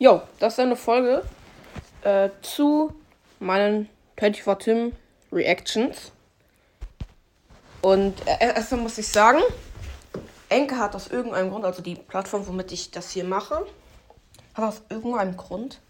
[0.00, 1.24] Jo, das ist eine Folge
[2.02, 2.94] äh, zu
[3.40, 4.92] meinen 24 Tim
[5.32, 6.12] Reactions.
[7.82, 9.40] Und äh, erstmal muss ich sagen,
[10.50, 13.66] Enke hat aus irgendeinem Grund, also die Plattform, womit ich das hier mache,
[14.54, 15.80] hat aus irgendeinem Grund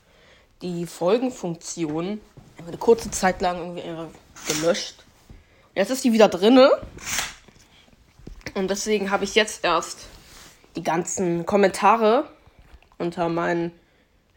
[0.62, 2.22] die Folgenfunktion
[2.66, 4.14] eine kurze Zeit lang irgendwie
[4.46, 5.04] gelöscht.
[5.74, 6.70] Jetzt ist die wieder drinne.
[8.54, 10.06] Und deswegen habe ich jetzt erst
[10.76, 12.24] die ganzen Kommentare
[12.96, 13.70] unter meinen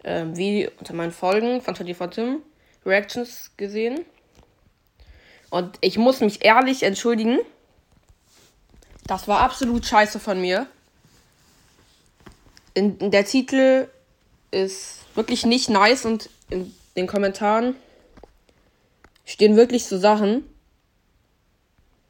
[0.04, 2.42] äh, Video, unter meinen Folgen von 24 Tim
[2.86, 4.06] Reactions gesehen.
[5.50, 7.40] Und ich muss mich ehrlich entschuldigen.
[9.06, 10.68] Das war absolut scheiße von mir.
[12.74, 13.90] In, in der Titel
[14.52, 17.76] ist wirklich nicht nice und in den Kommentaren
[19.26, 20.46] stehen wirklich so Sachen.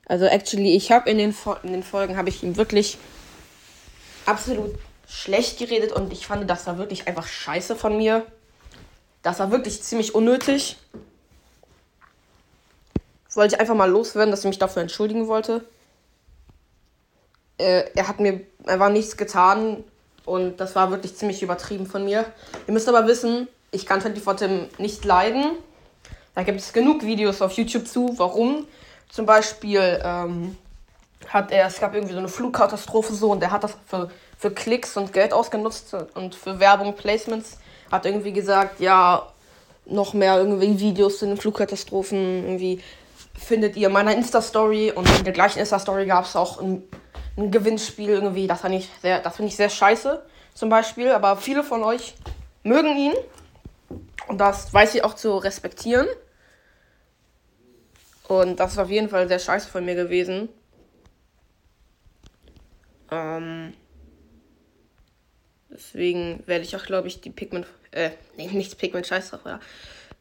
[0.05, 2.97] Also actually, ich habe in den, in den Folgen habe ich ihm wirklich
[4.25, 4.75] absolut
[5.11, 8.25] schlecht geredet und ich fand, das war wirklich einfach scheiße von mir.
[9.21, 10.77] Das war wirklich ziemlich unnötig.
[13.33, 15.65] Wollte ich einfach mal loswerden, dass ich mich dafür entschuldigen wollte.
[17.57, 19.83] Äh, er hat mir einfach nichts getan
[20.25, 22.25] und das war wirklich ziemlich übertrieben von mir.
[22.67, 25.51] Ihr müsst aber wissen, ich kann 24 Tim nicht leiden.
[26.35, 28.65] Da gibt es genug Videos auf YouTube zu, warum.
[29.09, 30.57] Zum Beispiel ähm,
[31.27, 34.09] hat er, es gab irgendwie so eine Flugkatastrophe so und er hat das für,
[34.41, 37.59] für Klicks und Geld ausgenutzt und für Werbung, Placements.
[37.91, 39.31] Hat irgendwie gesagt, ja,
[39.85, 42.81] noch mehr irgendwie Videos zu den Flugkatastrophen irgendwie
[43.37, 46.81] findet ihr in meiner Insta-Story und in der gleichen Insta-Story gab es auch ein,
[47.37, 48.47] ein, Gewinnspiel irgendwie.
[48.47, 50.23] Das das finde ich sehr scheiße
[50.55, 51.11] zum Beispiel.
[51.11, 52.15] Aber viele von euch
[52.63, 53.13] mögen ihn
[54.27, 56.07] und das weiß ich auch zu respektieren.
[58.27, 60.49] Und das ist auf jeden Fall sehr scheiße von mir gewesen.
[63.11, 63.73] Ähm,
[65.81, 69.59] deswegen werde ich auch, glaube ich, die Pigment, äh, nee, nicht Pigment, scheiß drauf, ja.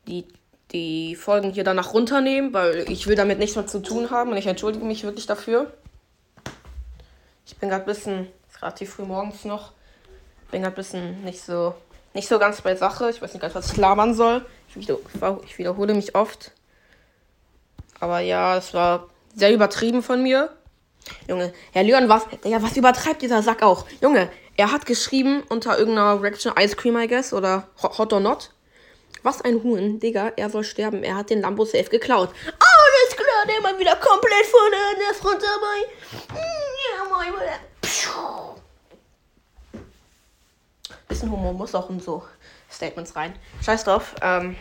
[0.07, 0.25] Die,
[0.73, 4.37] die Folgen hier danach runternehmen, weil ich will damit nichts mehr zu tun haben und
[4.37, 5.73] ich entschuldige mich wirklich dafür.
[7.47, 9.73] Ich bin gerade ein bisschen, ist relativ früh morgens noch,
[10.51, 11.75] bin gerade ein bisschen nicht so,
[12.15, 13.11] nicht so ganz bei Sache.
[13.11, 14.45] Ich weiß nicht ganz, was ich labern soll.
[14.69, 16.53] Ich, wiederhole, ich wiederhole mich oft.
[17.99, 20.51] Aber ja, es war sehr übertrieben von mir.
[21.29, 23.87] Junge, Herr Leon, was, ja, was übertreibt dieser Sack auch?
[24.01, 28.51] Junge, er hat geschrieben unter irgendeiner Reaction Ice Cream, I guess, oder Hot or Not.
[29.23, 31.03] Was ein Huhn, Digga, er soll sterben.
[31.03, 32.31] Er hat den Lambo safe geklaut.
[32.45, 36.39] Alles klar, der mal wieder komplett vorne an der Front dabei.
[36.97, 37.35] Ja, moin,
[41.09, 42.23] Bisschen Humor muss auch in so
[42.71, 43.35] Statements rein.
[43.63, 44.15] Scheiß drauf.
[44.23, 44.57] Ähm,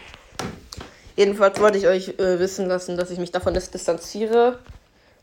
[1.15, 4.59] jedenfalls wollte ich euch äh, wissen lassen, dass ich mich davon distanziere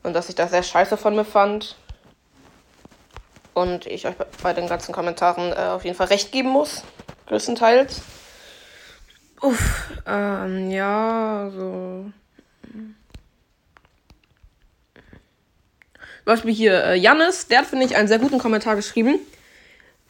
[0.06, 1.75] und dass ich das sehr scheiße von mir fand.
[3.55, 6.84] Und ich euch bei den ganzen Kommentaren äh, auf jeden Fall recht geben muss.
[7.27, 8.03] Größtenteils.
[9.43, 12.11] Uff, ähm, ja, so.
[16.22, 19.19] Zum Beispiel hier äh, Jannis, der hat, finde ich, einen sehr guten Kommentar geschrieben,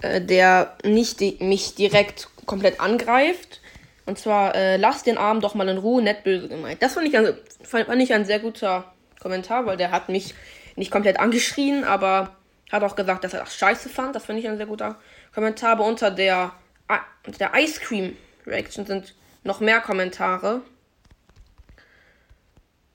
[0.03, 3.61] äh, der nicht die, mich direkt komplett angreift.
[4.05, 6.83] Und zwar, äh, lass den Arm doch mal in Ruhe, nett böse gemeint.
[6.83, 8.93] Das fand ich, ein, fand ich ein sehr guter
[9.27, 10.35] Kommentar, weil der hat mich
[10.77, 12.37] nicht komplett angeschrien, aber
[12.71, 14.15] hat auch gesagt, dass er das scheiße fand.
[14.15, 15.01] Das finde ich ein sehr guter
[15.35, 15.73] Kommentar.
[15.73, 16.53] Aber unter der,
[17.27, 18.17] unter der Ice Cream
[18.47, 20.61] Reaction sind noch mehr Kommentare.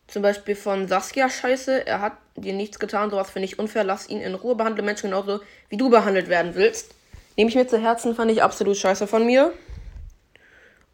[0.08, 1.86] Zum Beispiel von Saskia Scheiße.
[1.86, 3.84] Er hat dir nichts getan, sowas finde ich unfair.
[3.84, 4.56] Lass ihn in Ruhe.
[4.56, 6.96] Behandle Menschen genauso, wie du behandelt werden willst.
[7.36, 9.52] Nehme ich mir zu Herzen, fand ich absolut scheiße von mir.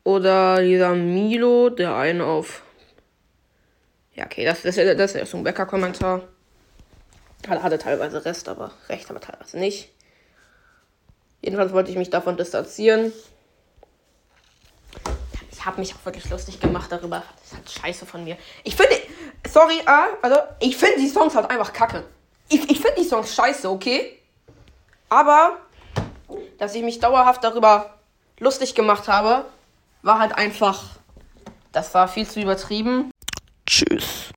[0.03, 2.63] Oder dieser Milo, der einen auf
[4.17, 6.23] ja, okay, das, das, das ist so ein Bäcker-Kommentar.
[7.47, 9.93] Hatte teilweise Rest, aber recht, aber teilweise nicht.
[11.41, 13.13] Jedenfalls wollte ich mich davon distanzieren.
[15.51, 17.23] Ich habe mich auch wirklich lustig gemacht darüber.
[17.39, 18.37] Das ist halt scheiße von mir.
[18.63, 18.95] Ich finde,
[19.47, 22.03] sorry, ah, also ich finde die Songs halt einfach kacke.
[22.49, 24.17] Ich, ich finde die Songs scheiße, okay?
[25.09, 25.57] Aber,
[26.57, 27.99] dass ich mich dauerhaft darüber
[28.39, 29.45] lustig gemacht habe,
[30.01, 30.83] war halt einfach,
[31.71, 33.11] das war viel zu übertrieben.
[33.77, 34.17] Tschüss.